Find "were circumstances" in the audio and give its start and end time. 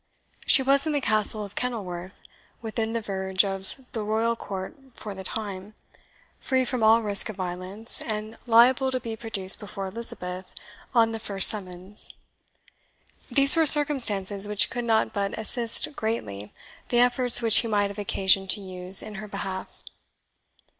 13.55-14.47